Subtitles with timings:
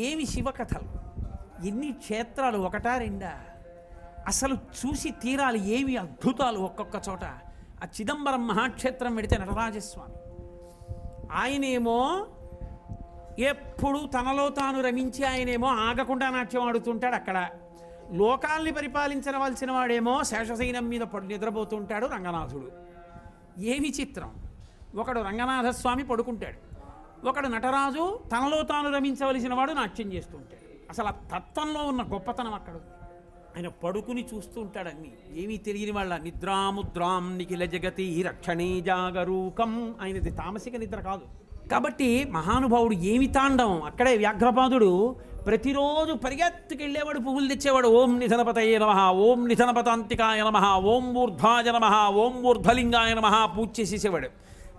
[0.00, 1.10] ఏమి శివకథలు?
[1.66, 3.40] ఎన్ని క్షేత్రాలు ఒకటా రెండా?
[4.26, 7.24] అసలు చూసి తీరాలి ఏమి అద్భుతాలు ఒక్కొక్క చోట.
[7.84, 10.14] ఆ చిదంబరం మహాక్షేత్రం పెడితే నటరాజస్వామి.
[11.32, 12.26] ఆయనేమో
[13.38, 17.48] ఎప్పుడు తనలో తాను రమించి ఆయనేమో ఆగకుండా నాట్యం ఆడుతుంటాడు అక్కడ.
[18.12, 22.72] లోకాల్ని పరిపాలించవలసిన వాడేమో శేషశైనం మీద పడు నిద్రపోతుంటాడు రంగనాథుడు.
[23.60, 24.34] ఏమి చిత్రం?
[24.96, 26.69] ఒకడు రంగనాథస్వామి పడుకుంటాడు.
[27.24, 32.72] ఒకడు నటరాజు తనలో తాను రమించవలసిన వాడు నాట్యం చేస్తుంటాడు అసలు ఆ తత్వంలో ఉన్న గొప్పతనం అక్కడ
[33.56, 35.42] ఆయన పడుకుని చూస్తూ ఉంటాడు అన్ని.
[35.42, 41.20] ఏమీ తెలియని వాళ్ళ నిద్రాముద్రాం నిఖిల జగతి రక్షణే జాగరూకం ఆయనది తామసిక నిద్ర కాదు.
[41.68, 43.82] కాబట్టి మహానుభావుడు ఏమి తాండవం?
[43.82, 45.16] అక్కడే వ్యాఘ్రపాదుడు
[45.46, 47.88] ప్రతిరోజు పరిగెత్తుకెళ్ళేవాడు పువ్వులు తెచ్చేవాడు.
[47.88, 54.28] ఓం నిధనపతయ నమ ఓం నిధనపతాంతికాయ నమ ఓం ఊర్ధ్వాజ నమ ఓం ఊర్ధ్వలింగాయ నమ పూజ చేసేసేవాడు.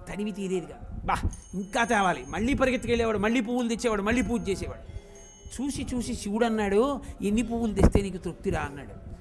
[0.09, 0.90] తనివి తీరేదిగా.
[1.05, 1.15] బా
[1.53, 2.25] ఇంకా తేవాలి.
[2.27, 4.91] మళ్ళీ పరిగెత్తుకెళ్ళేవాడు మళ్ళీ పువ్వులు తెచ్చేవాడు మళ్ళీ పూజ చేసేవాడు.
[5.61, 8.59] చూసి చూసి శివుడు అన్నాడు ఎన్ని పువ్వులు తెస్తే నీకు తృప్తిరా?
[8.59, 9.11] అన్నాడు.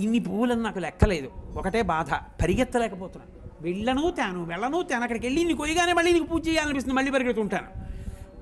[0.00, 1.30] ఇన్ని పువ్వులని నాకు లెక్కలేదు.
[1.56, 3.42] ఒకటే బాధ పరిగెత్తలేకపోతున్నాను.
[3.60, 5.02] వెళ్ళను తాను వెళ్ళను తాను.
[5.02, 7.82] అక్కడికి వెళ్ళి నీకు కొయ్యగానే మళ్ళీ నీకు పూజ చేయాలనిపిస్తుంది మళ్ళీ పరిగెత్తుంటాను.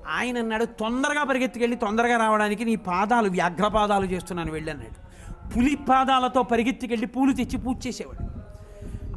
[0.07, 5.11] ఆయన అన్నాడు తొందరగా పరిగెత్తుకెళ్ళి తొందరగా రావడానికి నీ పాదాలు వ్యాఘ్రపాదాలు చేస్తున్నాను వెళ్ళన్నాడు.
[5.53, 8.41] పులి పాదాలతో పరిగెత్తుకెళ్ళి పూలు తెచ్చి పూజ చేసేవాడు.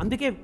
[0.00, 0.36] అందుకే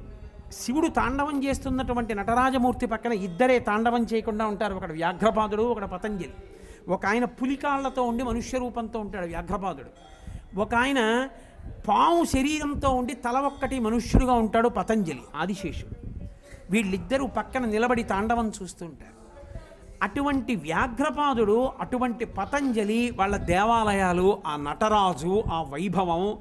[0.53, 4.75] శివుడు తాండవం చేస్తున్నటువంటి నటరాజమూర్తి పక్కన ఇద్దరే తాండవం చేయకుండా ఉంటారు.
[4.75, 6.35] ఒకడు వ్యాఘ్రపాదుడు ఒకడు పతంజలి.
[6.89, 9.91] ఒక ఆయన పులికాళ్ళతో ఉండి మనుష్య రూపంతో ఉంటాడు వ్యాఘ్రపాదుడు.
[10.61, 11.29] ఒక ఆయన
[11.89, 15.97] పాము శరీరంతో ఉండి తల ఒక్కటి మనుష్యుడుగా ఉంటాడు పతంజలి ఆదిశేషుడు.
[16.71, 19.21] వీళ్ళిద్దరూ పక్కన నిలబడి తాండవం చూస్తుంటారు
[20.03, 26.39] అటువంటి వ్యాఘ్రపాదుడు అటువంటి పతంజలి వాళ్ళ దేవాలయాలు ఆ నటరాజు ఆ వైభవం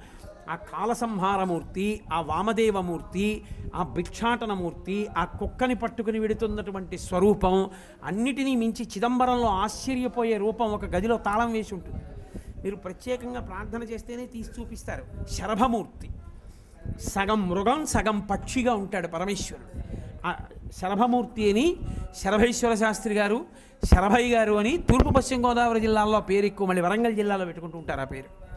[0.50, 3.44] ఆ కాలసంహారమూర్తి ఆ వామదేవమూర్తి
[3.76, 7.70] ఆ భిక్షాటనమూర్తి ఆ కుక్కని పట్టుకుని వెడుతున్నటువంటి స్వరూపం
[8.04, 12.04] అన్నిటినీ మించి చిదంబరంలో ఆశ్చర్యపోయే రూపం ఒక గదిలో తాళం వేసి ఉంటుంది.
[12.64, 15.26] మీరు ప్రత్యేకంగా ప్రార్థన చేస్తేనే తీసి చూపిస్తారు.
[15.34, 16.10] శరభమూర్తి.
[17.00, 19.84] సగం మృగం సగం పక్షిగా ఉంటాడు పరమేశ్వరుడు.
[20.28, 20.36] ఆ
[20.82, 21.76] శరభమూర్తి అని
[22.24, 23.46] శరభేశ్వర శాస్త్రి గారు
[23.84, 28.04] శరభయ్య గారు అని తూర్పు పశ్చిమ గోదావరి జిల్లాలో పేరు ఎక్కువ మళ్ళీ వరంగల్ జిల్లాలో పెట్టుకుంటూ ఉంటారు ఆ
[28.04, 28.50] పేరు.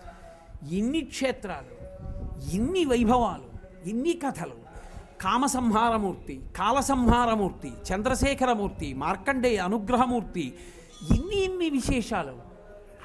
[0.74, 1.81] ఎన్ని క్షేత్రాలు
[2.50, 3.48] ఎన్ని వైభవాలు
[3.88, 4.56] ఎన్ని కథలు.
[5.20, 10.54] కామసంహారమూర్తి కాలసంహారమూర్తి చంద్రశేఖరమూర్తి మార్కండేయ అనుగ్రహమూర్తి
[11.14, 12.52] ఎన్ని ఇన్ని విశేషాలు.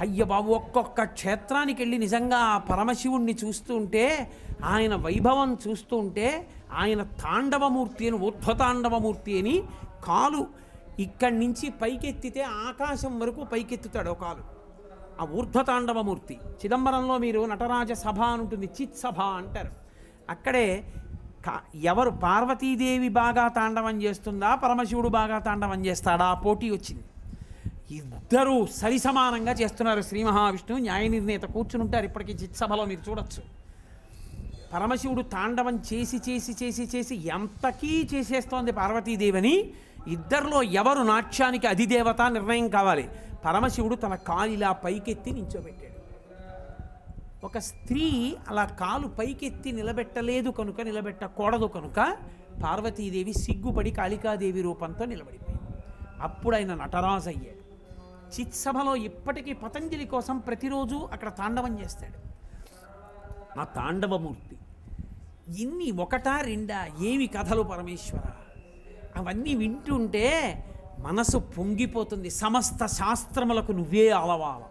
[0.01, 4.31] అయ్య బాబు ఒక్కొక్క క్షేత్రానికి వెళ్ళి నిజంగా ఆ పరమశివుణ్ణి చూస్తూ ఉంటే
[4.63, 9.63] ఆయన వైభవం చూస్తూ ఉంటే ఆయన తాండవమూర్తి అని ఊర్ధ్వతాండవమూర్తి అని
[10.03, 10.47] కాలు
[10.99, 14.56] ఇక్కడి నుంచి పైకెత్తితే ఆకాశం వరకు పైకెత్తుతాడు ఒక కాలు.
[15.21, 16.33] ఆ ఊర్ధ్వతాండవమూర్తి.
[16.33, 19.71] చిదంబరంలో మీరు నటరాజ సభ అని ఉంటుంది చిత్ సభ అంటారు.
[20.29, 20.83] అక్కడే
[21.45, 26.33] కా- ఎవరు పార్వతీదేవి బాగా తాండవం చేస్తుందా పరమశివుడు బాగా తాండవం చేస్తాడా?
[26.33, 27.03] పోటీ వచ్చింది.
[27.95, 30.81] ఇద్దరూ సరి సమానంగా చేస్తున్నారు శ్రీ మహావిష్ణువు.
[30.81, 33.43] న్యాయ నిర్ణేత కూర్చుని ఉంటారు ఇప్పటికీ చిత్సభలో మీరు చూడొచ్చు.
[34.73, 39.71] పరమశివుడు తాండవం చేసి చేసి చేసి చేసి ఎంతకీ చేసేస్తోంది పార్వతీదేవిని.
[40.07, 43.09] ఇద్దరిలో ఎవరు నాట్యానికి అధిదేవత నిర్ణయం కావాలి?
[43.45, 45.97] పరమశివుడు తన కాలిలా పైకెత్తి నించోబెట్టాడు.
[47.45, 52.17] ఒక స్త్రీ అలా కాలు పైకెత్తి నిలబెట్టలేదు కనుక నిలబెట్టకూడదు కనుక
[52.63, 55.83] పార్వతీదేవి సిగ్గుపడి కాళికాదేవి రూపంతో నిలబడిపోయింది.
[56.21, 57.57] అప్పుడు ఆయన నటరాజు అయ్యాడు
[58.35, 62.19] చిత్సభలో ఇప్పటికీ పతంజలి కోసం ప్రతిరోజు అక్కడ తాండవం చేస్తాడు.
[63.59, 64.57] ఆ తాండవమూర్తి
[65.61, 66.87] ఇన్ని ఒకటా రెండా?
[67.01, 68.31] ఏమి కథలు పరమేశ్వర?
[69.15, 70.25] అవన్నీ వింటుంటే
[70.99, 72.29] మనసు పొంగిపోతుంది.
[72.29, 74.61] సమస్త శాస్త్రములకు నువ్వే అలవాల.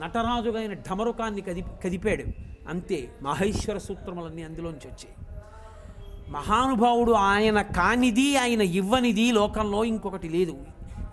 [0.00, 2.24] నటరాజుగైన ఢమరుకాన్ని కది కదిపాడు.
[2.68, 5.14] అంతే మహేశ్వర సూత్రములన్నీ అందులోంచి వచ్చాయి.
[6.30, 10.54] మహానుభావుడు ఆయన కానిది ఆయన ఇవ్వనిది లోకంలో ఇంకొకటి లేదు.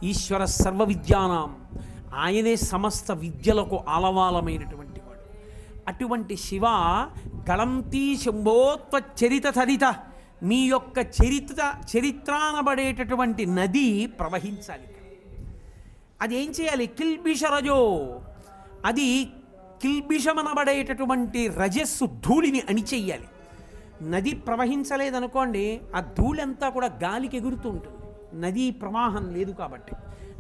[0.04, 1.56] ఈశ్వర సర్వ విద్యానాం
[2.16, 5.20] ఆయనే సమస్త విద్యలకు ఆలవాలమైనటువంటి వాడు.
[5.88, 6.68] అటువంటి శివ
[7.50, 9.96] గళంతీ శంభోత్వ చరిత తరిత
[10.44, 14.88] మీ యొక్క చరిత్ర చరిత్రానబడేటటువంటి నది ప్రవహించాలి
[16.22, 16.88] అది ఏం చేయాలి?
[16.88, 17.78] కిల్బిష రజో
[18.86, 19.26] అది
[19.82, 23.28] కిల్బిషమనబడేటటువంటి రజస్సు ధూళిని అణిచేయాలి
[24.10, 27.96] నది ప్రవహించలేదనుకోండి ఆ ధూళంతా కూడా గాలికి ఎగురుతూ ఉంటుంది
[28.42, 29.94] నదీ ప్రవాహం లేదు కాబట్టి.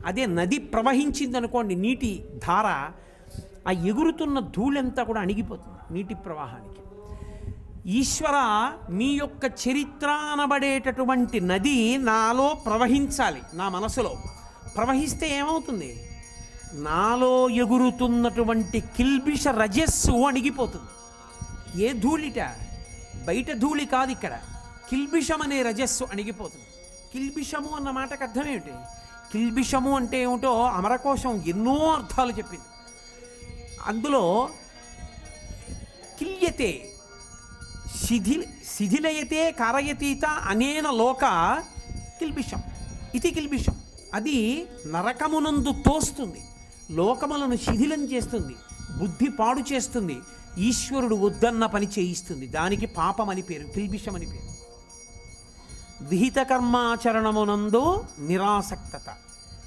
[0.06, 2.92] అదే నది ప్రవహించిందనుకోండి నీటి ధార
[3.68, 6.69] ఆ ఎగురుతున్న ధూళంతా కూడా అణిగిపోతుంది నీటి ప్రవాహానికి.
[7.90, 14.16] ఈశ్వర మీ యొక్క చరిత్ర అనబడేటటువంటి నది నాలో ప్రవహించాలి నా మనసులో.
[14.78, 16.10] ప్రవహిస్తే ఏమవుతుంది?
[16.74, 20.86] నాలో ఎగురుతున్నటువంటి కిల్బిష రజస్సు అణిగిపోతుంది.
[21.84, 22.56] ఏ ధూళిట?
[23.28, 24.40] బయట ధూళి కాదు ఇక్కడ.
[24.90, 26.66] కిల్బిషం అనే రజస్సు అణిగిపోతుంది.
[27.14, 28.72] కిల్బిషము అన్న మాటకు అర్థం ఏమిటి?
[29.32, 32.66] కిల్బిషము అంటే ఏమిటో అమరకోశం ఎన్నో అర్థాలు చెప్పింది.
[33.86, 34.50] అందులో
[36.20, 36.89] కిల్యతే
[38.06, 38.48] శిథి
[38.78, 41.26] శిథిలయతే కారయతీత అనేన లోక
[42.20, 42.62] కిల్బిషం.
[43.16, 43.76] ఇది కిల్బిషం.
[44.14, 46.42] అది నరకమునందు తోస్తుంది.
[46.92, 48.56] లోకములను శిథిలం చేస్తుంది.
[48.98, 50.18] బుద్ధి పాడు చేస్తుంది.
[50.58, 52.48] ఈశ్వరుడు వద్దన్న పని చేయిస్తుంది.
[52.48, 54.50] దానికి పాపం అని పేరు కిల్బిషం అని పేరు.
[56.04, 59.16] విహిత కర్మాచరణమునందు నిరాసక్తత.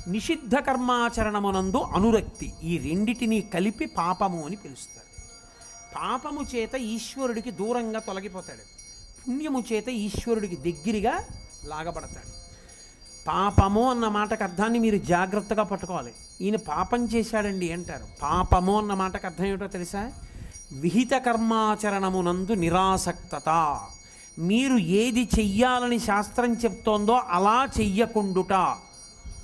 [0.09, 2.53] నిషిద్ధ కర్మాచరణమునందు అనురక్తి.
[2.63, 5.12] ఈ రెండిటినీ కలిపి పాపము అని పిలుస్తారు.
[5.97, 8.83] పాపము చేత ఈశ్వరుడికి దూరంగా తొలగిపోతాడు.
[9.29, 11.25] పుణ్యము చేత ఈశ్వరుడికి దగ్గరగా
[11.65, 12.43] లాగబడతాడు.
[13.29, 16.13] పాపము అన్న మాటకు అర్థాన్ని మీరు జాగ్రత్తగా పట్టుకోవాలి.
[16.41, 18.07] ఈయన పాపం చేశాడండి అంటారు.
[18.23, 20.13] పాపము అన్న మాటకు అర్థం ఏమిటో తెలుసా?
[20.73, 23.81] విహిత కర్మాచరణమునందు నిరాసక్తత.
[24.39, 28.53] మీరు ఏది చెయ్యాలని శాస్త్రం చెప్తోందో అలా చెయ్యకుండుట.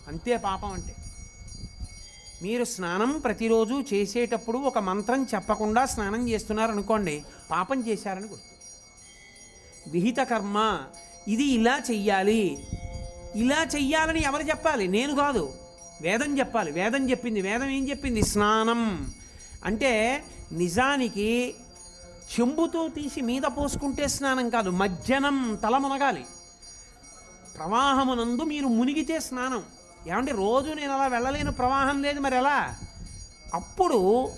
[0.08, 0.94] అంతే పాపం అంటే.
[2.42, 8.48] మీరు స్నానం ప్రతిరోజు చేసేటప్పుడు ఒక మంత్రం చెప్పకుండా స్నానం చేస్తున్నారనుకోండి పాపం చేశారని గుర్తు.
[9.90, 10.84] విహిత కర్మ
[11.28, 12.66] ఇది ఇలా చెయ్యాలి
[13.34, 14.88] ఇలా చెయ్యాలని ఎవరు చెప్పాలి?
[14.88, 15.52] నేను కాదు.
[16.02, 16.70] వేదం చెప్పాలి.
[16.72, 18.22] వేదం చెప్పింది వేదం ఏం చెప్పింది?
[18.22, 19.12] స్నానం.
[19.64, 21.54] అంటే నిజానికి
[22.40, 26.24] చెంబుతో తీసి మీద పోసుకుంటే స్నానం కాదు మజ్జనం తల మునగాలి
[27.56, 29.62] ప్రవాహమునందు మీరు మునిగితే స్నానం.
[30.08, 32.74] ఏమంటే రోజు నేను అలా వెళ్ళలేను ప్రవాహం లేదు మరి ఎలా?
[33.54, 34.28] అప్పుడు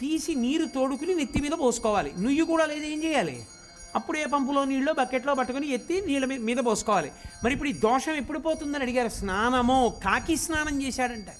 [0.00, 2.12] తీసి నీరు తోడుకుని నెత్తి మీద పోసుకోవాలి.
[2.18, 3.46] నుయ్యి కూడా లేదు ఏం చేయాలి?
[3.94, 7.10] అప్పుడు ఏ పంపులో నీళ్ళు బకెట్లో పట్టుకుని ఎత్తి నీళ్ళ మీద పోసుకోవాలి.
[7.44, 9.08] మరి ఇప్పుడు ఈ దోషం ఎప్పుడు పోతుందని అడిగారు?
[9.08, 11.30] స్నానమో కాకి స్నానం చేశాడంట.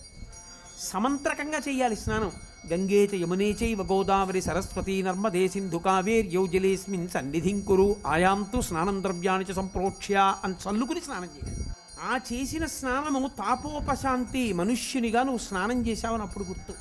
[0.78, 2.32] సమంత్రకంగా చేయాలి స్నానం.
[2.72, 9.54] గంగే చ యమునే చైవ గోదావరి సరస్వతి నర్మదే సింధు కావేర్యౌ జలేస్మిన్ సన్నిధింకురు ఆయాంతు స్నానం ద్రవ్యాన్ని చ
[9.54, 11.64] సంప్రోక్ష్య అని చల్లుకుని స్నానం చేయాలి.
[12.04, 16.74] ఆ చేసిన స్నానము తాపోపశాంతి మనుష్యునిగా నువ్వు స్నానం చేశావని అప్పుడు గుర్తు.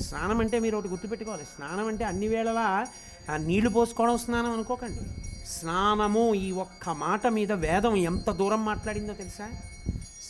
[0.00, 1.44] స్నానం అంటే మీరు ఒకటి గుర్తుపెట్టుకోవాలి.
[1.44, 2.86] స్నానం అంటే అన్ని వేళలా
[3.36, 5.00] నీళ్ళు పోసుకోవడం స్నానం అనుకోకండి.
[5.48, 9.48] స్నానము ఈ ఒక్క మాట మీద వేదం ఎంత దూరం మాట్లాడిందో తెలుసా?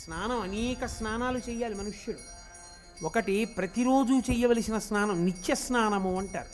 [0.04, 2.19] స్నానం అనేక స్నానాలు చేయాలి మనుష్యుడు.
[3.04, 6.52] ఒకటి ప్రతిరోజు చేయవలసిన స్నానం నిత్య స్నానము అంటారు.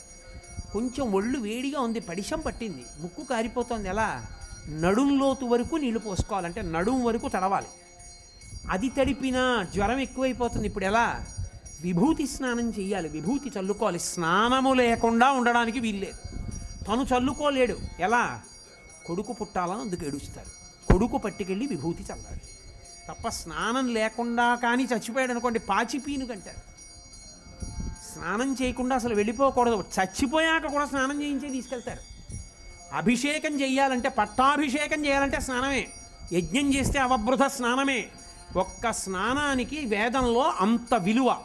[0.73, 4.09] కొంచెం ఒళ్ళు వేడిగా ఉంది పడిశం పట్టింది ముక్కు కారిపోతుంది ఎలా?
[4.69, 7.67] నడుంలోతు వరకు నీళ్ళు పోసుకోవాలంటే నడుం వరకు తడవాలి.
[8.69, 10.67] అది తడిపినా జ్వరం ఎక్కువైపోతుంది.
[10.67, 11.25] ఇప్పుడు ఎలా?
[11.81, 13.09] విభూతి స్నానం చేయాలి.
[13.09, 13.99] విభూతి చల్లుకోవాలి.
[13.99, 16.37] స్నానము లేకుండా ఉండడానికి వీల్లేదు.
[16.85, 17.77] తను చల్లుకోలేడు.
[17.99, 18.41] ఎలా?
[19.05, 20.47] కొడుకు పుట్టాలని అందుకు ఏడుస్తారు.
[20.93, 22.41] కొడుకు పట్టుకెళ్ళి విభూతి చల్లాలి.
[23.09, 26.71] తప్ప స్నానం లేకుండా కానీ చచ్చిపోయాడు అనుకోండి పాచిపీను కంటారు.
[28.13, 29.83] స్నానం చేయకుండా అసలు వెళ్ళిపోకూడదు.
[29.99, 32.10] చచ్చిపోయాక కూడా స్నానం చేయించే తీసుకెళ్తారు.
[32.93, 35.87] అభిషేకం చేయాలంటే పట్టాభిషేకం చేయాలంటే స్నానమే.
[36.33, 38.07] యజ్ఞం చేస్తే అవబృధ స్నానమే.
[38.55, 41.35] ఒక్క స్నానానికి వేదంలో అంత విలువ.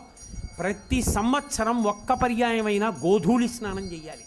[0.58, 4.25] ప్రతి సంవత్సరం ఒక్క పర్యాయమైన గోధూళి స్నానం చేయాలి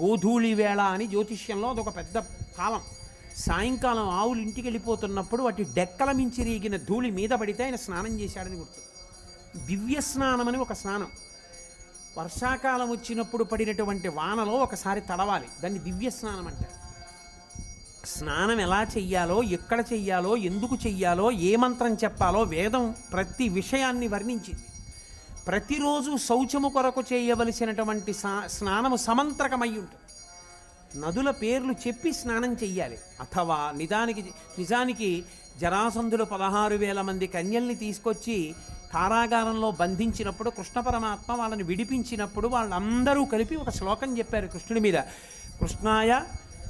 [0.00, 2.18] గోధూళి వేళ అని జ్యోతిష్యంలో అదొక పెద్ద
[2.58, 2.80] కాలం
[3.36, 8.80] సాయంకాలం ఆవులు ఇంటికి వెళ్ళిపోతున్నప్పుడు వాటి డెక్కల మించి రీగిన ధూళి మీద పడితే ఆయన స్నానం చేశాడని గుర్తు.
[9.66, 11.08] దివ్య స్నానం అని ఒక స్నానం.
[12.18, 15.48] వర్షాకాలం వచ్చినప్పుడు పడినటువంటి వానలో ఒకసారి తడవాలి.
[15.62, 16.80] దాన్ని దివ్య స్నానం అంటారు.
[18.06, 24.64] స్నానం ఎలా చెయ్యాలో ఎక్కడ చెయ్యాలో ఎందుకు చెయ్యాలో ఏ మంత్రం చెప్పాలో వేదం ప్రతి విషయాన్ని వర్ణించింది.
[25.46, 28.14] ప్రతిరోజు శౌచము కొరకు చేయవలసినటువంటి
[28.46, 30.00] స్నానము సమంత్రకమై ఉంటుంది.
[31.06, 32.98] నదుల పేర్లు చెప్పి స్నానం చెయ్యాలి.
[33.20, 34.22] అథవా నిజానికి
[34.58, 35.24] నిజానికి
[35.60, 38.54] జరాసంధులు పదహారు వేల మంది కన్యల్ని తీసుకొచ్చి
[38.94, 44.98] కారాగారంలో బంధించినప్పుడు కృష్ణ పరమాత్మ వాళ్ళని విడిపించినప్పుడు వాళ్ళందరూ కలిపి ఒక శ్లోకం చెప్పారు కృష్ణుడి మీద.
[45.60, 46.12] కృష్ణాయ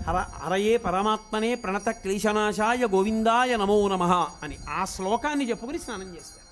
[0.07, 4.13] హర హరయే పరమాత్మనే ప్రణత క్లేశనాశాయ గోవిందాయ నమో నమః
[4.43, 6.47] అని ఆ శ్లోకాన్ని చెప్పుకుని స్నానం చేస్తారు.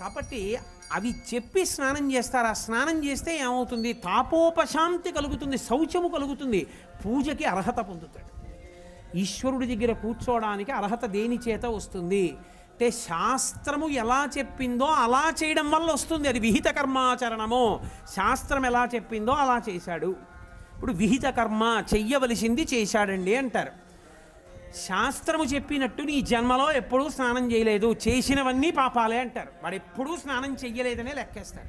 [0.00, 0.58] కాబట్టి
[0.92, 2.46] అవి చెప్పి స్నానం చేస్తారు.
[2.46, 3.92] ఆ స్నానం చేస్తే ఏమవుతుంది?
[3.92, 6.66] తాపోపశాంతి కలుగుతుంది శౌచము కలుగుతుంది.
[7.02, 8.30] పూజకి అర్హత పొందుతాడు.
[9.18, 12.24] ఈశ్వరుడి దగ్గర కూర్చోవడానికి అర్హత దేని చేత వస్తుంది?
[12.72, 16.28] అంటే శాస్త్రము ఎలా చెప్పిందో అలా చేయడం వల్ల వస్తుంది.
[16.28, 17.80] అది విహిత కర్మాచరణము.
[18.16, 20.16] శాస్త్రం ఎలా చెప్పిందో అలా చేశాడు.
[20.74, 23.72] ఇప్పుడు విహిత కర్మ చెయ్యవలసింది చేశాడండి అంటారు.
[24.76, 27.96] శాస్త్రము చెప్పినట్టు నీ జన్మలో ఎప్పుడూ స్నానం చేయలేదు.
[28.08, 29.48] చేసినవన్నీ పాపాలే అంటారు.
[29.62, 31.68] వాడు ఎప్పుడూ స్నానం చెయ్యలేదనే లెక్కేస్తారు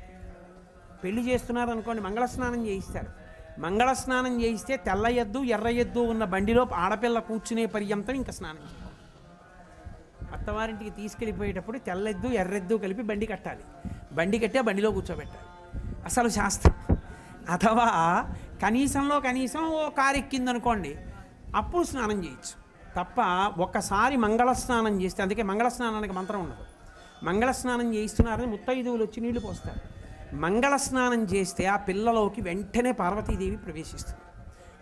[1.03, 3.07] పెళ్ళి చేస్తున్నారు అనుకోండి మంగళ స్నానం చేయిస్తారు.
[3.61, 8.82] మంగళ స్నానం చేయిస్తే తెల్ల ఎద్దు ఎర్ర ఎద్దు ఉన్న బండిలో ఆడపిల్ల కూర్చునే పర్యంతం ఇంకా స్నానం చేయాలి
[10.33, 13.89] అత్తవారింటికి తీసుకెళ్ళిపోయేటప్పుడు తెల్లెద్దు ఎర్రెద్దు కలిపి బండి కట్టాలి.
[14.11, 15.47] బండి కట్టి ఆ బండిలో కూర్చోబెట్టాలి.
[16.05, 16.97] అసలు శాస్త్రం.
[17.49, 17.87] అథవా
[18.61, 20.97] కనీసంలో కనీసం ఓ కారు ఎక్కిందనుకోండి
[21.55, 22.63] అప్పుడు స్నానం చేయొచ్చు.
[22.97, 23.15] తప్ప
[23.61, 26.65] ఒక్కసారి మంగళ స్నానం చేస్తే అందుకే మంగళ స్నానానికి మంత్రం ఉండదు.
[27.25, 29.81] మంగళ స్నానం చేయిస్తున్నారని ముత్తైదువులు వచ్చి నీళ్ళు పోస్తారు.
[30.35, 34.19] మంగళ స్నానం చేస్తే ఆ పిల్లలోకి వెంటనే పార్వతీదేవి ప్రవేశిస్తుంది.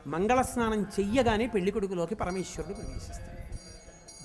[0.07, 3.40] మంగళ స్నానం చెయ్యగానే పెళ్ళి కొడుకులోకి పరమేశ్వరుడు ప్రవేశిస్తాడు.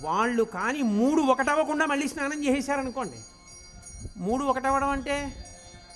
[0.00, 3.16] వాళ్ళు కానీ మూడు ఒకటవ్వకుండా మళ్ళీ స్నానం చేసేసారనుకోండి
[4.16, 5.34] మూడు ఒకటవడం అంటే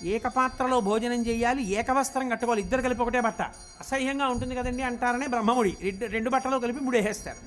[0.03, 3.41] ఏకపాత్రలో భోజనం చేయాలి ఏకవస్త్రం కట్టుకోవాలి ఇద్దరు కలిపి ఒకటే బట్ట.
[3.79, 5.77] అసహ్యంగా ఉంటుంది కదండి అంటారనే బ్రహ్మముడి.
[5.81, 7.37] రెండు రెండు బట్టలు కలిపి ముడేసేస్తారు.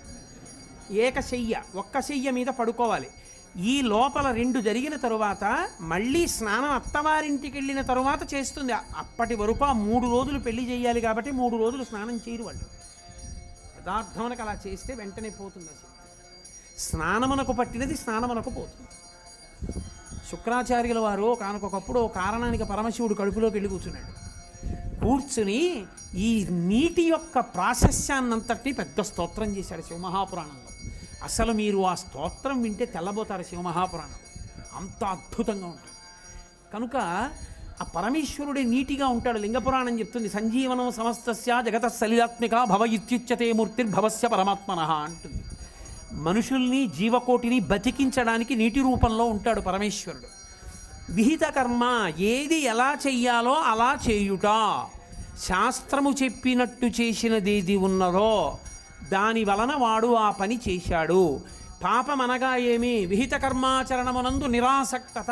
[0.95, 3.09] ఏక శయ్య ఒక్క శయ్య మీద పడుకోవాలి.
[3.59, 8.73] ఈ లోపల రెండు జరిగిన తరువాత మళ్ళీ స్నానం అత్తవారింటికి వెళ్ళిన తరువాత చేస్తుంది.
[8.73, 12.63] అప్పటి వరకు ఆ మూడు రోజులు పెళ్ళి చేయాలి కాబట్టి మూడు రోజులు స్నానం చేయరు వాళ్ళు.
[13.81, 15.94] యథార్థమునకు అలా చేస్తే వెంటనే పోతుంది అసలు.
[16.79, 18.89] స్నానమునకు పట్టినది స్నానమునకు పోతుంది.
[20.31, 24.25] శుక్రాచార్యుల వారు కానకొకప్పుడు ఓ కారణానికి పరమశివుడు కడుపులోకి వెళ్ళి కూర్చున్నాడు.
[25.01, 30.91] కూర్చుని ఈ నీటి యొక్క ప్రాశస్యాన్నంతటినీ పెద్ద స్తోత్రం చేశాడు శివమహాపురాణంలో.
[31.25, 34.15] అసలు మీరు ఆ స్తోత్రం వింటే తెల్లబోతారు శివమహాపురాణం.
[34.77, 35.91] అంత అద్భుతంగా ఉంటుంది.
[36.75, 36.97] కనుక
[37.83, 40.29] ఆ పరమేశ్వరుడే నీటిగా ఉంటాడు లింగపురాణం చెప్తుంది.
[40.29, 45.44] సంజీవనం సమస్తస్య జగత సలిలాత్మిక భవ ఇత్యుచ్యతే మూర్తిర్భవస్య పరమాత్మన అంటుంది.
[46.15, 50.35] మనుషుల్ని జీవకోటిని బతికించడానికి నీటి రూపంలో ఉంటాడు పరమేశ్వరుడు.
[51.13, 54.45] విహిత కర్మ ఏది ఎలా చెయ్యాలో అలా చేయుట.
[55.49, 58.59] శాస్త్రము చెప్పినట్టు చేసినదేది ఉన్నదో
[59.13, 61.41] దాని వలన వాడు ఆ పని చేశాడు.
[61.85, 63.07] పాపం అనగా ఏమి?
[63.07, 65.31] విహిత కర్మాచరణమునందు నిరాసక్తత.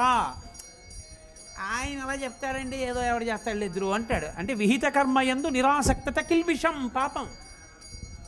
[1.79, 4.27] ఆయన అలా చెప్తాడండి ఏదో ఎవడు చేస్తాడు ఎదురు అంటాడు.
[4.39, 7.27] అంటే విహిత కర్మ ఎందు నిరాసక్తత కిల్బిషం పాపం.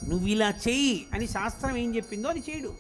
[0.09, 2.75] నువ్వు ఇలా చెయ్యి అని శాస్త్రం ఏం చెప్పిందో అది చేయడు.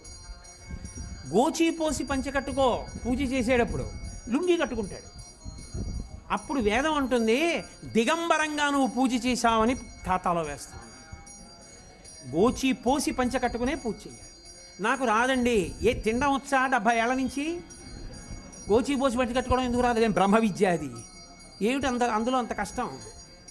[1.34, 3.90] గోచి పోసి పంచె కట్టుకో పూజ చేసేటప్పుడు
[4.28, 5.14] లుంగి కట్టుకుంటాడు.
[6.32, 10.84] అప్పుడు వేదం అంటుంది దిగంబరంగా నువ్వు పూజ చేశావని ఖాతాలో వేస్తావు
[12.36, 14.22] గోచి పోసి పంచె కట్టుకునే పూజ చేయాలి
[14.82, 17.60] నాకు రాదండి ఏ తినడం వచ్చా డెబ్భై ఏళ్ళ నుంచి?
[18.70, 20.00] గోచి పోసి పట్టి కట్టుకోవడం ఎందుకు రాదు?
[20.00, 20.90] నేను బ్రహ్మ విద్య అది?
[21.62, 22.98] ఏమిటి అంత అందులో అంత కష్టం?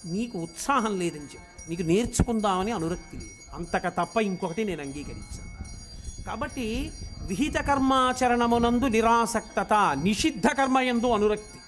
[0.04, 1.70] నీకు ఉత్సాహం లేదని చెప్పు.
[1.70, 3.43] నీకు నేర్చుకుందామని అనురక్తి లేదు.
[3.54, 5.54] అంతక తప్ప ఇంకొకటి నేను అంగీకరించాను.
[6.24, 6.92] కాబట్టి
[7.22, 11.58] విహిత కర్మాచరణమునందు నిరాసక్తత నిషిద్ధ కర్మయందు అనురక్తి.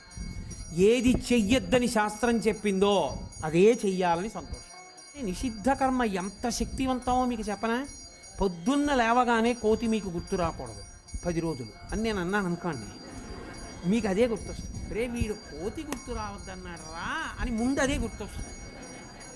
[0.84, 5.26] ఏది చెయ్యొద్దని శాస్త్రం చెప్పిందో అదే చెయ్యాలని సంతోషం.
[5.26, 7.86] నిషిద్ధ కర్మ ఎంత శక్తివంతమో మీకు చెప్పనా?
[8.40, 10.82] పొద్దున్న లేవగానే కోతి మీకు గుర్తు రాకూడదు.
[11.26, 11.68] పది రోజులు.
[11.92, 13.06] అని నేను అన్నాను అనుకోండి.
[13.90, 14.94] మీకు అదే గుర్తొస్తుంది.
[14.94, 18.48] రే వీడు కోతి గుర్తు రావద్దన్నాడు రా అని ముందు అదే గుర్తొస్తుంది.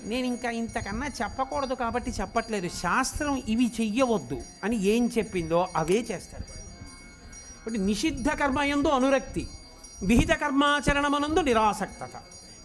[0.03, 2.67] నేను ఇంకా ఇంతకన్నా చెప్పకూడదు కాబట్టి చెప్పట్లేదు.
[2.67, 6.43] శాస్త్రం ఇవి చెయ్యవద్దు అని ఏం చెప్పిందో అవే చేస్తారు.
[6.43, 9.47] కాబట్టి నిషిద్ధ కర్మ ఎందు అనురక్తి
[10.03, 12.09] విహిత కర్మాచరణమనందు నిరాసక్తత.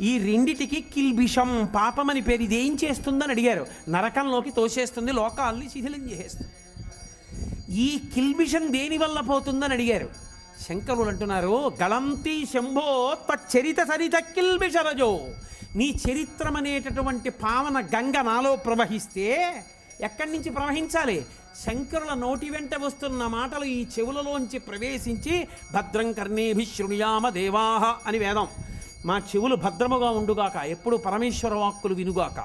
[0.01, 3.67] ఈ రెండిటికి కిల్బిషం పాపమని పేరు ఇది ఏం చేస్తుందని అడిగారు.
[3.89, 6.53] నరకంలోకి తోసేస్తుంది లోకాల్ని శిథిలం చేసేస్తుంది.
[7.73, 10.09] ఈ కిల్బిషం దేని వల్ల పోతుందని అడిగారు.
[10.69, 13.17] శంకరులు అంటున్నారు గళంతి శంభో
[13.57, 15.29] చరిత సరిత కిల్బిషరజో
[15.77, 19.27] నీ చరిత్రమనేటటువంటి పావన గంగ నాలో ప్రవహిస్తే
[20.01, 21.17] ఎక్కడి నుంచి ప్రవహించాలి?
[21.65, 25.35] శంకరుల నోటి వెంట వస్తున్న మాటలు ఈ చెవులలోంచి ప్రవేశించి
[25.75, 28.49] భద్రం కర్ణేభి శృణుయామ దేవాహ అని వేదం.
[29.07, 32.39] మా చెవులు భద్రముగా ఉండుగాక ఎప్పుడు పరమేశ్వర వాక్కులు వినుగాక.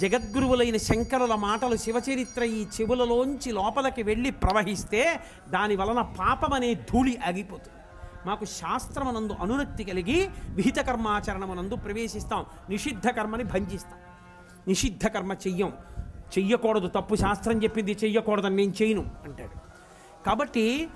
[0.00, 5.02] జగద్గురువులైన శంకరుల మాటలు శివచరిత్ర ఈ చెవులలోంచి లోపలికి వెళ్ళి ప్రవహిస్తే
[5.48, 7.79] దాని వలన పాపమనే ధూళి ఆగిపోతుంది
[8.26, 12.46] మాకు శాస్త్రమనందు అనురక్తి కలిగి విహిత కర్మాచరణమునందు ప్రవేశిస్తాం.
[12.70, 13.98] నిషిద్ధ కర్మని భంజిస్తాం.
[14.68, 15.72] నిషిద్ధ కర్మ చెయ్యం.
[16.38, 19.70] చెయ్యకూడదు తప్పు శాస్త్రం చెప్పింది చెయ్యకూడదని నేను చేయను అంటాడు.
[20.26, 20.88] కాబట్టి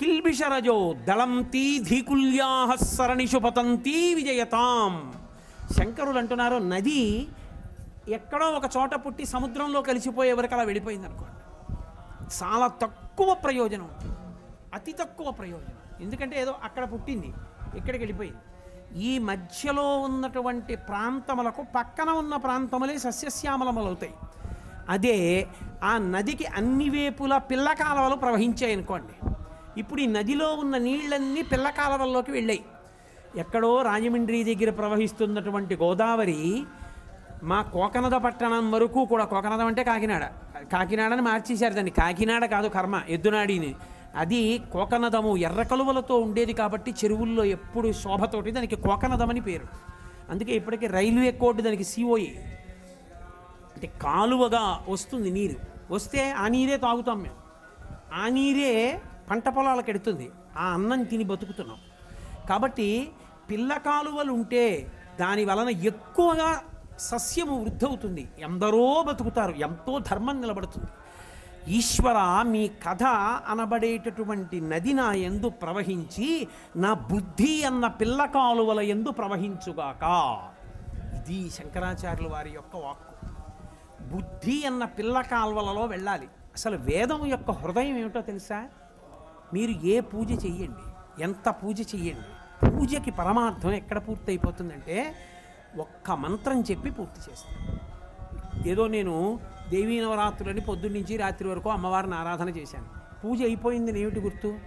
[0.00, 5.12] కిల్బిషరజో దళంతి ధీకుల్యాహ సరణిషు పతంతి విజయతాం.
[5.78, 7.28] శంకరులు అంటున్నారు నది
[8.08, 11.34] ఎక్కడో ఒక చోట పుట్టి సముద్రంలో కలిసిపోయే వరకు అలా వెళ్ళిపోయింది అనుకోండి
[12.42, 14.16] చాలా తక్కువ ప్రయోజనం ఉంటుంది.
[14.74, 15.77] అతి తక్కువ ప్రయోజనం.
[16.00, 17.32] ఎందుకంటే ఏదో అక్కడ పుట్టింది
[17.76, 18.38] ఇక్కడికి వెళ్ళిపోయింది.
[19.04, 24.14] ఈ మధ్యలో ఉన్నటువంటి ప్రాంతములకు పక్కన ఉన్న ప్రాంతములే సస్యశ్యామలములవుతాయి
[24.88, 25.46] అదే
[25.84, 29.14] ఆ నదికి అన్ని వేపుల పిల్ల కాలువలు ప్రవహించాయి అనుకోండి.
[29.80, 32.64] ఇప్పుడు ఈ నదిలో ఉన్న నీళ్ళన్నీ పిల్ల కాలువల్లోకి వెళ్ళాయి.
[33.36, 36.64] ఎక్కడో రాజమండ్రి దగ్గర ప్రవహిస్తున్నటువంటి గోదావరి
[37.42, 40.24] మా కోకనద పట్టణం వరకు కూడా కోకనదం అంటే కాకినాడ.
[40.72, 41.90] కాకినాడని మార్చేశారు దాన్ని.
[41.90, 43.74] కాకినాడ కాదు కర్మ ఎద్దునాడిని.
[44.16, 49.66] అది కోకనదము ఎర్ర కలువలతో ఉండేది కాబట్టి చెరువుల్లో ఎప్పుడు శోభతోటి దానికి కోకనదం అని పేరు.
[50.30, 52.34] అందుకే ఇప్పటికీ రైల్వే కోడ్ దానికి సిఓఏ
[53.74, 55.78] అంటే కాలువగా వస్తుంది నీరు.
[55.90, 57.36] వస్తే ఆ నీరే తాగుతాం మేము.
[58.14, 60.30] ఆ నీరే పంట పొలాలకు ఎడుతుంది.
[60.58, 61.76] ఆ అన్నం తిని బతుకుతున్నాం.
[62.48, 63.08] కాబట్టి
[63.50, 66.62] పిల్ల కాలువలు ఉంటే దాని వలన ఎక్కువగా
[66.98, 68.28] సస్యము వృద్ధవుతుంది.
[68.38, 69.52] ఎందరో బతుకుతారు.
[69.52, 70.86] ఎంతో ధర్మం నిలబడుతుంది.
[71.76, 73.04] ఈశ్వర మీ కథ
[73.48, 80.04] అనబడేటటువంటి నది నా ఎందు ప్రవహించి నా బుద్ధి అన్న పిల్ల కాలువల ఎందు ప్రవహించుగాక.
[81.18, 83.14] ఇది శంకరాచార్యుల వారి యొక్క వాక్కు.
[84.14, 86.28] బుద్ధి అన్న పిల్ల కాలువలలో వెళ్ళాలి.
[86.54, 88.68] అసలు వేదం యొక్క హృదయం ఏమిటో తెలుసా?
[89.54, 90.86] మీరు ఏ పూజ చెయ్యండి
[91.22, 92.30] ఎంత పూజ చెయ్యండి
[92.66, 95.14] పూజకి పరమార్థం ఎక్కడ పూర్తి అయిపోతుందంటే
[95.78, 97.78] ఒక్క మంత్రం చెప్పి పూర్తి చేస్తాను.
[98.68, 102.86] ఏదో నేను దేవీ నవరాత్రులని పొద్దున్నుంచి రాత్రి వరకు అమ్మవారిని ఆరాధన చేశాను.
[103.24, 104.58] పూజ అయిపోయింది ఏమిటి గుర్తు?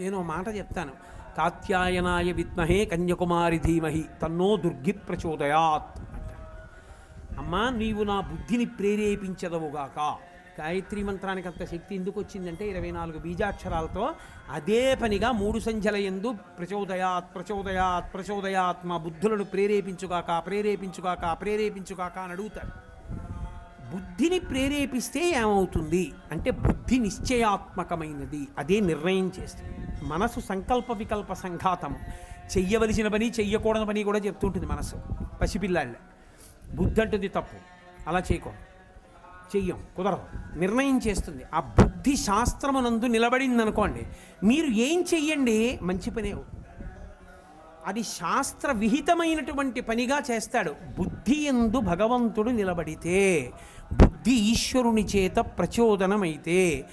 [0.00, 0.92] నేను మాట చెప్తాను.
[1.36, 10.16] కాత్యాయనాయ విద్మహే కన్యకుమారి ధీమహి తన్నో దుర్గి ప్రచోదయాత్ అంటాను అమ్మా నీవు నా బుద్ధిని ప్రేరేపించదవుగాక.
[10.60, 14.14] గాయత్రి మంత్రానికి అంత శక్తి ఎందుకు వచ్చిందంటే ఇరవై నాలుగు బీజాక్షరాలతో
[14.50, 22.91] అదే పనిగా మూడు సంఖ్యల ఎందు ప్రచోదయాత్ ప్రచోదయాత్ ప్రచోదయాత్ మా బుద్ధులను ప్రేరేపించుగాక ప్రేరేపించుగాక ప్రేరేపించుగాక అని అడుగుతారు.
[23.92, 26.12] బుద్ధిని ప్రేరేపిస్తే ఏమవుతుంది?
[26.32, 28.48] అంటే బుద్ధి నిశ్చయాత్మకమైనది.
[28.58, 29.76] అదే నిర్ణయం చేస్తుంది.
[30.02, 31.96] మనసు సంకల్ప వికల్ప సంఘాతం
[32.56, 34.96] చెయ్యవలసిన పని చెయ్యకూడని పని కూడా చెప్తుంటుంది మనసు.
[35.40, 35.94] పసిపిల్లాళ్ళ.
[36.74, 37.56] బుద్ధి అంటుంది తప్పు.
[38.08, 38.58] అలా చేయకూడదు.
[39.56, 39.82] చెయ్యం.
[39.96, 40.58] కుదరదు.
[40.58, 41.44] నిర్ణయం చేస్తుంది.
[41.54, 44.02] ఆ బుద్ధి శాస్త్రమునందు నిలబడింది అనుకోండి
[44.44, 45.78] మీరు ఏం చెయ్యండి?
[45.82, 46.34] మంచి పనే
[47.86, 50.74] అది శాస్త్ర విహితమైనటువంటి పనిగా చేస్తాడు.
[50.98, 53.52] బుద్ధి ఎందు భగవంతుడు నిలబడితే
[54.22, 56.84] బుద్ధి ఈశ్వరుని చేత ప్రచోదనమైతే.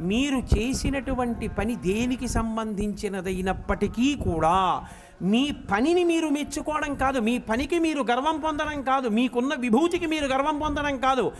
[0.00, 4.84] మీరు చేసినటువంటి పని దేనికి సంబంధించినదైనప్పటికీ కూడా
[5.22, 10.58] మీ పనిని మీరు మెచ్చుకోవడం కాదు మీ పనికి మీరు గర్వం పొందడం కాదు మీకున్న విభూతికి మీరు గర్వం
[10.58, 11.32] పొందడం కాదు.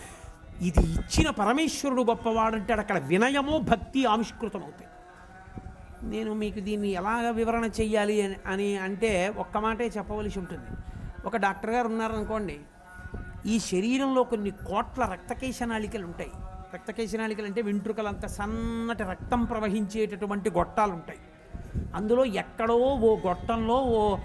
[0.60, 4.90] ఇది ఇచ్చిన పరమేశ్వరుడు గొప్పవాడంటే అక్కడ వినయము భక్తి ఆవిష్కృతమవుతాయి.
[6.10, 10.66] నేను మీకు దీన్ని ఎలాగ వివరణ చెయ్యాలి అని- అని అంటే ఒక్క మాటే చెప్పవలసి ఉంటుంది.
[11.26, 12.56] ఒక డాక్టర్ గారు ఉన్నారనుకోండి
[13.46, 16.30] ఈ శరీరంలో కొన్ని కోట్ల రక్తకేశనాళికలు ఉంటాయి
[16.74, 21.20] రక్తకేశనాళికలు అంటే వెంట్రుకలంత సన్నటి రక్తం ప్రవహించేటటువంటి గొట్టాలు ఉంటాయి
[21.94, 24.18] అందులో ఎక్కడో ఓ గొట్టంలో ఓ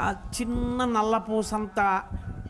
[0.00, 0.06] ఆ
[0.40, 1.80] చిన్న నల్లపూసంత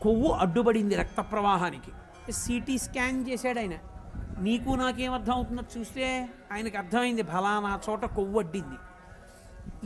[0.02, 1.90] కొవ్వు అడ్డుపడింది రక్త ప్రవాహానికి.
[2.32, 3.74] సిటీ స్కాన్ చేశాడు ఆయన
[4.38, 8.78] నీకు నాకేం అర్థం అవుతుందో చూస్తే ఆయనకు అర్థమైంది ఫలానా చోట కొవ్వు అడ్డింది.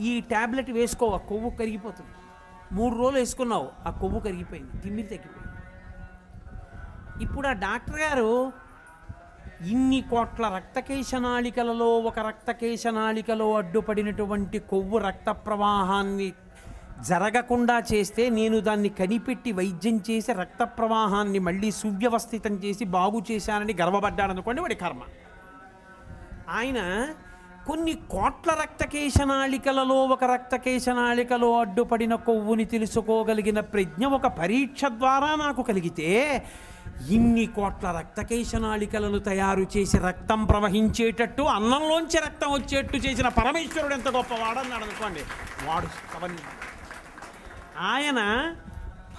[0.01, 2.13] ఈ ట్యాబ్లెట్ వేసుకోవా ఆ కొవ్వు కరిగిపోతుంది.
[2.71, 5.36] మూడు రోజులు వేసుకున్నావు ఆ కొవ్వు కరిగిపోయింది తిమ్మిరి తగ్గిపోయింది
[7.21, 8.29] ఇప్పుడు ఆ డాక్టర్ గారు
[9.65, 16.27] ఇన్ని కోట్ల రక్తకేశనాళికలలో ఒక రక్తకేశనాళికలో అడ్డుపడినటువంటి కొవ్వు రక్త ప్రవాహాన్ని
[17.09, 24.61] జరగకుండా చేస్తే నేను దాన్ని కనిపెట్టి వైద్యం చేసి రక్త ప్రవాహాన్ని మళ్ళీ సువ్యవస్థితం చేసి బాగు చేశానని గర్వపడ్డాడనుకోండి
[24.61, 25.01] వాడి కర్మ.
[26.49, 26.79] ఆయన
[27.67, 36.45] కొన్ని కోట్ల రక్తకేశనాళికలలో ఒక రక్తకేశనాళికలో అడ్డుపడిన కొవ్వుని తెలుసుకోగలిగిన ప్రజ్ఞ ఒక పరీక్ష ద్వారా నాకు కలిగితే
[37.09, 45.19] ఇన్ని కోట్ల రక్తకేశనాళికలను తయారు చేసి రక్తం ప్రవహించేటట్టు అన్నంలోంచి రక్తం వచ్చేట్టు చేసిన పరమేశ్వరుడు ఎంత గొప్పవాడన్నాడు అనుకోండి.
[45.67, 45.87] వాడు
[47.79, 48.53] ఆయన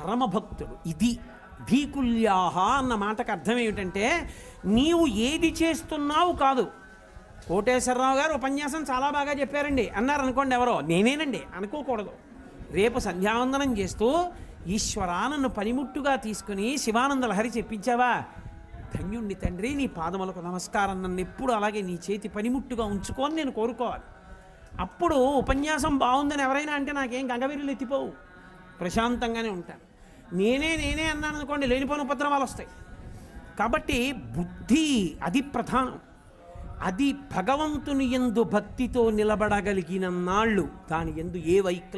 [0.01, 0.89] పరమభక్తుడు.
[0.89, 1.19] ఇది
[1.71, 4.31] ధీకుల్యాహ అన్న మాటకు అర్థం ఏమిటంటే
[4.65, 6.78] నీవు ఏది చేస్తున్నావు కాదు.
[7.49, 9.89] కోటేశ్వరరావు గారు ఉపన్యాసం చాలా బాగా చెప్పారండి.
[9.89, 12.11] అన్నారు అనుకోండి ఎవరో నేనేనండి అనుకోకూడదు.
[12.71, 14.27] రేపు సంధ్యావందనం చేస్తూ
[14.67, 18.23] ఈశ్వరా నన్ను పనిముట్టుగా తీసుకుని శివానంద లహరి చెప్పించావా?
[18.95, 24.03] ధన్యుణ్ణి తండ్రి నీ పాదములకు నమస్కారం నన్ను ఎప్పుడు అలాగే నీ చేతి పనిముట్టుగా ఉంచుకొని నేను కోరుకోవాలి.
[24.81, 28.13] అప్పుడు ఉపన్యాసం బాగుందని ఎవరైనా అంటే నాకేం గంగవీరులు ఎత్తిపోవు.
[28.81, 29.89] ప్రశాంతంగానే ఉంటాను.
[30.37, 32.69] నేనే నేనే అన్నాను అనుకోండి లేనిపోని ఉపద్రవాలు వస్తాయి.
[33.59, 36.08] కాబట్టి బుద్ధి అది ప్రధానం.
[36.83, 40.69] అది భగవంతుని ఎందు భక్తితో నిలబడగలిగిన నాళ్ళు.
[40.91, 41.87] దాని ఎందు ఏ వైక్ల